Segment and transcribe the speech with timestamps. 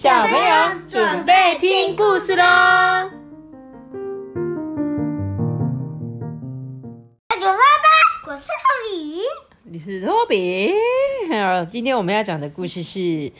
[0.00, 2.44] 小朋友准备听故事喽！
[7.34, 9.22] 九三八，我是托比。
[9.64, 10.72] 你是托比。
[11.28, 12.98] 好，今天我们要讲的故事是《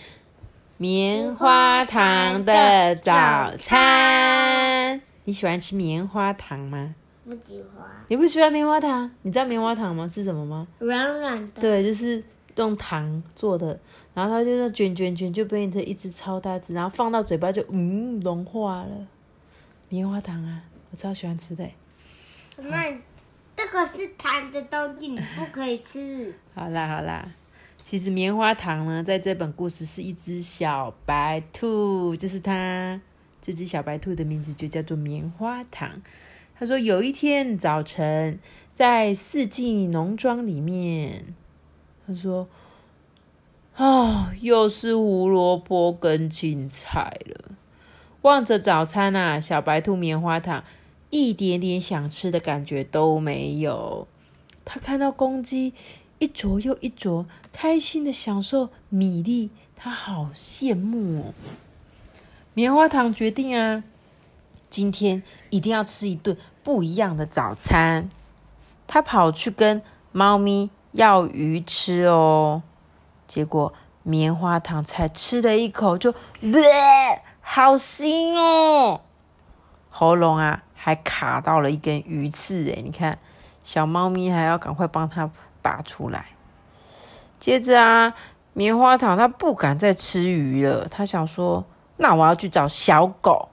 [0.78, 4.98] 棉花糖的早餐》。
[5.22, 6.92] 你喜欢吃棉花糖吗？
[7.24, 7.86] 不喜欢。
[8.08, 9.08] 你不喜欢棉花糖？
[9.22, 10.08] 你知道棉花糖吗？
[10.08, 10.66] 是什么吗？
[10.80, 11.60] 软软的。
[11.60, 12.20] 对，就是
[12.62, 13.78] 用糖做的，
[14.14, 19.06] 然后它就是卷卷卷，就变成一只超大只，然后放到嘴巴就嗯融化了。
[19.88, 21.68] 棉花糖啊，我超喜欢吃的。
[22.56, 22.90] 那
[23.56, 26.34] 这个是糖的东西，你不可以吃。
[26.54, 27.28] 好啦好啦，
[27.82, 33.00] 其实棉花糖呢，在这本故事是一只小白兔，就是它。
[33.40, 36.02] 这只小白兔的名字就叫做棉花糖。
[36.58, 38.38] 他说有一天早晨，
[38.74, 41.24] 在四季农庄里面，
[42.08, 42.48] 他说
[43.76, 47.50] ：“啊，又是胡萝卜跟青菜了。”
[48.22, 50.64] 望着早餐啊，小白兔棉花糖
[51.10, 54.08] 一点点想吃的感觉都没有。
[54.64, 55.74] 他看到公鸡
[56.18, 61.34] 一啄又一啄，开心的享受米粒，他好羡慕哦。
[62.54, 63.84] 棉花糖决定啊，
[64.70, 68.10] 今天一定要吃一顿不一样的早餐。
[68.86, 72.60] 他跑去跟猫咪要鱼吃哦，
[73.28, 76.12] 结果棉花糖才吃了一口就，
[77.40, 79.00] 好腥哦，
[79.90, 83.16] 喉咙啊还卡到了一根鱼刺哎，你看
[83.62, 85.30] 小猫咪还要赶快帮它
[85.62, 86.26] 拔出来。
[87.38, 88.12] 接着啊，
[88.52, 91.64] 棉花糖它不敢再吃鱼了，它想说。
[92.00, 93.48] 那我要去找小狗，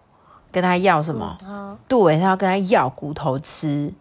[0.51, 1.37] 跟他要什么？
[1.87, 3.93] 对，它要跟他要骨头吃。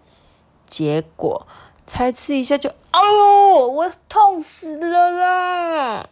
[0.66, 1.46] 结果
[1.86, 6.06] 才吃一下就，哦，我痛死了啦！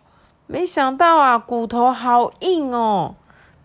[0.49, 3.15] 没想到啊，骨头好硬哦，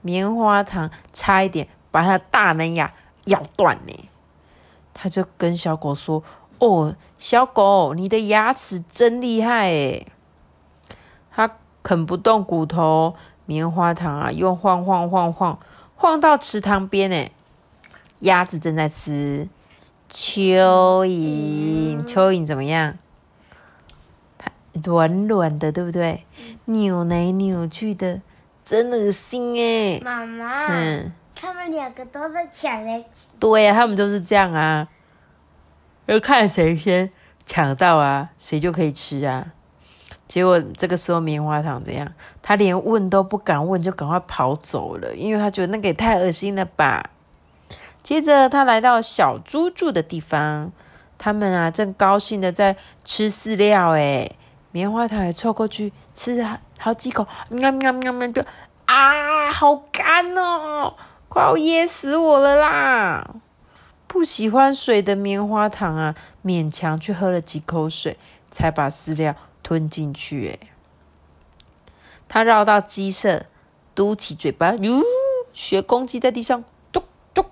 [0.01, 2.93] 棉花糖差一点把他的大门牙
[3.25, 4.09] 咬断呢。
[4.93, 6.23] 他就跟小狗说
[6.59, 10.07] ：“哦，小狗，你的牙齿真厉害诶。”
[11.31, 11.51] 他
[11.81, 13.15] 啃不动骨头。
[13.49, 15.57] 棉花糖啊，又晃晃晃晃
[15.95, 17.31] 晃到池塘边呢。
[18.19, 19.47] 鸭子正在吃
[20.11, 22.97] 蚯蚓，蚯蚓怎么样？
[24.81, 26.25] 它软软的，对不对？
[26.65, 28.21] 扭来扭去的，
[28.63, 29.99] 真恶心哎！
[30.03, 33.29] 妈妈，嗯，他们两个都在抢来吃。
[33.39, 34.87] 对呀，他们都是这样啊，
[36.05, 37.09] 要看谁先
[37.45, 39.53] 抢到啊，谁就可以吃啊。
[40.27, 42.11] 结果这个时候，棉花糖怎样？
[42.41, 47.11] 他连问都不敢问，就赶快跑走了，因为他觉得那个也太恶心了吧。
[48.03, 50.71] 接着，他来到小猪住的地方，
[51.17, 54.35] 他们啊正高兴的在吃饲料，诶
[54.77, 58.45] 棉花糖也凑过去吃好好几口，喵喵喵喵就
[58.85, 60.93] 啊，好干哦，
[61.27, 63.27] 快要噎死我了啦！
[64.05, 66.13] 不喜欢水的棉花糖啊，
[66.45, 68.19] 勉强去喝了几口水，
[68.51, 69.35] 才把饲料。
[69.63, 70.69] 吞进去，哎，
[72.29, 73.47] 他绕到鸡舍，
[73.95, 75.01] 嘟起嘴巴，哟，
[75.53, 77.43] 学公鸡在地上，啄啄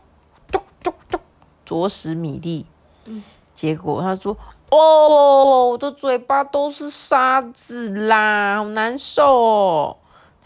[0.52, 1.19] 啄啄啄，
[1.66, 2.68] 啄食米粒。
[3.06, 3.24] 嗯，
[3.56, 4.38] 结果他说
[4.72, 9.98] ：“哦，我的嘴巴都是沙子啦，好难受哦。”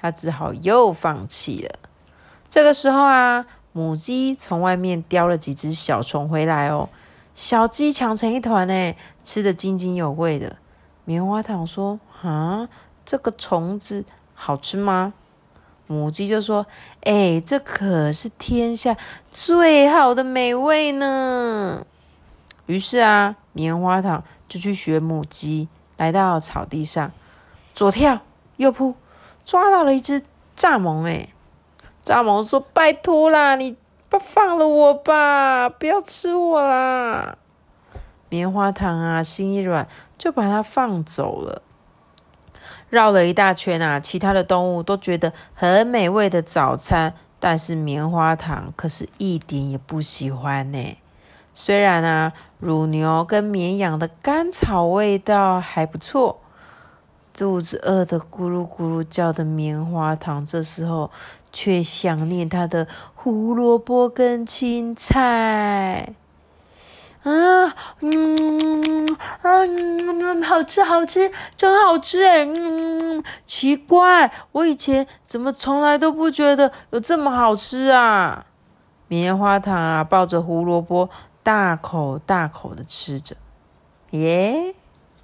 [0.02, 1.80] 他只好又放弃了。
[2.50, 6.90] 这个时候啊，母鸡从外面叼了几只小虫回来哦，
[7.36, 10.56] 小鸡抢成一团呢，吃的津津有味的。
[11.06, 12.70] 棉花糖说：“啊，
[13.06, 15.14] 这个虫子好吃吗？”
[15.88, 16.66] 母鸡就说
[17.02, 18.96] ：“哎，这可是天下
[19.32, 21.86] 最好的美味呢。”
[22.68, 27.12] 于是啊，棉花糖就去学母鸡，来到草地上，
[27.76, 28.22] 左跳
[28.56, 28.96] 右扑，
[29.44, 30.22] 抓到了一只
[30.56, 31.04] 蚱蜢。
[31.06, 31.28] 哎，
[32.06, 33.76] 蚱蜢说：“拜托啦，你
[34.08, 37.38] 不放了我吧，不要吃我啦。”
[38.30, 39.86] 棉花糖啊，心一软。
[40.18, 41.62] 就把它放走了，
[42.90, 44.02] 绕了一大圈啊！
[44.02, 50.98] 其他的动物都觉得很美味的早餐，但是棉花糖可是一点也不喜欢呢。
[51.54, 56.42] 虽然啊，乳牛跟绵羊的甘草味道还不错，
[57.34, 61.10] 肚子饿得咕噜咕噜叫的棉花糖，这时候
[61.54, 62.86] 却想念它的
[63.16, 66.14] 胡萝卜跟青菜。
[67.24, 69.08] 啊，嗯
[69.42, 72.46] 啊，嗯，好吃好吃，真好吃哎！
[72.46, 78.46] 嗯，奇怪，我以前怎么从来都不觉得有这么好吃啊？
[79.10, 81.10] 棉花糖啊，抱着胡萝卜，
[81.44, 83.36] 大口大口的吃着。
[84.12, 84.76] 耶，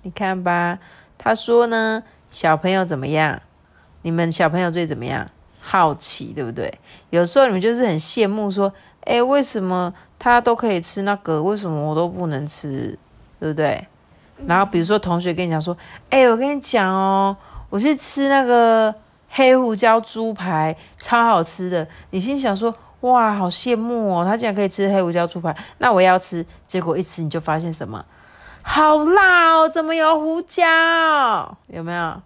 [0.03, 0.79] 你看吧，
[1.17, 3.41] 他说呢，小朋友怎么样？
[4.03, 5.29] 你们小朋友最怎么样？
[5.59, 6.79] 好奇，对不对？
[7.09, 8.71] 有时候你们就是很羡慕，说，
[9.01, 12.97] 哎，为什么他都可以吃那个，为什么我都不能吃，
[13.39, 13.87] 对不对？
[14.45, 15.75] 然后比如说同学跟你讲说，
[16.11, 17.35] 哎，我跟你讲哦，
[17.71, 18.93] 我去吃那个
[19.29, 21.87] 黑胡椒猪排，超好吃的。
[22.11, 22.71] 你心想说，
[23.11, 26.45] 哇，好羡慕哦，他竟然可以吃黑胡椒猪排，那我要吃。
[26.67, 28.03] 结果一吃你就发现什么？
[28.61, 30.63] 好辣哦，怎么有胡椒？
[31.67, 32.21] 有没有？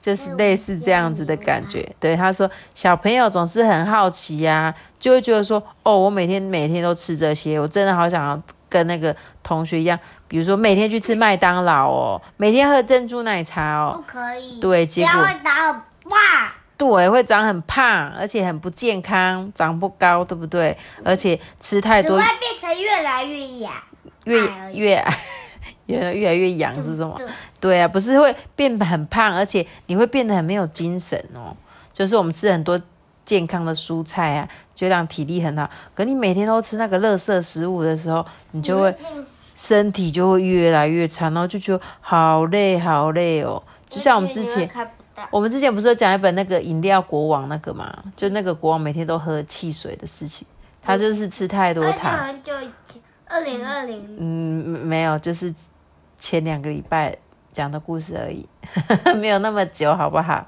[0.00, 1.88] 就是类似这样子的感觉。
[2.00, 9.14] 对，他说小朋友总是很好奇呀，就会觉得说，哦，我每天每天都吃这些，我真的好想要跟那个
[9.44, 9.96] 同学一样，
[10.26, 14.60] 比如说每天去吃麦当劳哦，每天喝珍珠奶茶哦，不可以。
[14.60, 15.80] 对，结果会长很
[16.10, 16.20] 胖。
[16.80, 20.74] 对，会长很胖，而且很不健康，长不高，对不对？
[21.04, 23.72] 而且吃太多，只会变成越来越痒，
[24.24, 24.40] 越
[24.72, 25.18] 越矮。
[25.86, 27.20] 越越来越痒是什么？
[27.60, 31.54] 对啊，不是会变很胖，而且你会变得很没有精神哦。
[31.92, 32.80] 就是我们吃很多
[33.24, 35.68] 健康的蔬菜啊，就让体力很好。
[35.92, 38.94] 可你每天都吃那个垃圾食物的时候，你就会
[39.56, 43.60] 身体就会越来越差，然后就觉得好累好累哦。
[43.88, 44.70] 就像我们之前，
[45.30, 47.92] 我们之前不是有讲一本那个饮料国王那个嘛？
[48.16, 50.46] 就那个国王每天都喝汽水的事情，
[50.82, 52.26] 他就是吃太多糖。
[52.26, 54.16] 很久以前，二零二零。
[54.18, 55.52] 嗯，没有，就是。
[56.22, 57.16] 前两个礼拜
[57.50, 58.46] 讲的故事而已，
[59.16, 60.46] 没有那么久，好不好？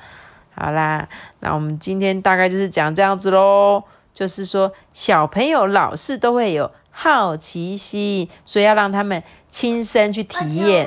[0.54, 1.08] 好啦，
[1.40, 3.82] 那我们今天大概就是讲这样子喽。
[4.12, 10.86] 就是说，小朋友老是都会有好奇心，所以要让他们亲身去体验。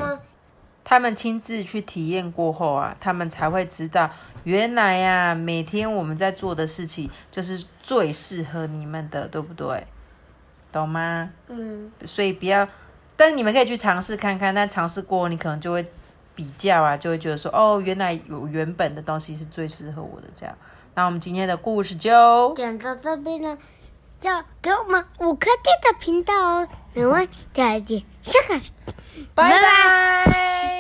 [0.86, 4.10] 他们亲自去体验过后啊，他们才会知道，
[4.46, 9.86] 原来呀，每天我们在做的事情就是最适合你们的，对不对？
[10.72, 11.30] 懂吗？
[11.48, 11.92] 嗯。
[12.06, 12.66] 所以不要。
[13.18, 15.86] 但是你们可以去尝试看看，但尝试过你可能就会
[16.36, 20.56] 比较啊，就会觉得说，哦，原来有原本的东西是最适合我的这样。
[20.94, 23.58] 那我们今天的故事就讲到这边了，
[24.20, 24.30] 就
[24.62, 28.62] 给我们五颗星的频道哦，我们再见，下个，
[29.34, 30.75] 拜拜。